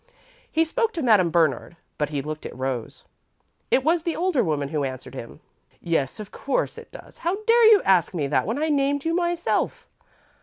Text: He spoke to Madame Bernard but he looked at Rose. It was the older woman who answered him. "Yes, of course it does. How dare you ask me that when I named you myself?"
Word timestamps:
He 0.51 0.65
spoke 0.65 0.93
to 0.93 1.03
Madame 1.03 1.29
Bernard 1.29 1.77
but 1.99 2.09
he 2.09 2.23
looked 2.23 2.47
at 2.47 2.57
Rose. 2.57 3.05
It 3.69 3.83
was 3.83 4.01
the 4.01 4.15
older 4.15 4.43
woman 4.43 4.69
who 4.69 4.83
answered 4.83 5.13
him. 5.13 5.41
"Yes, 5.79 6.19
of 6.19 6.31
course 6.31 6.79
it 6.79 6.91
does. 6.91 7.19
How 7.19 7.35
dare 7.45 7.65
you 7.67 7.83
ask 7.83 8.11
me 8.11 8.25
that 8.25 8.47
when 8.47 8.57
I 8.57 8.69
named 8.69 9.05
you 9.05 9.13
myself?" 9.15 9.85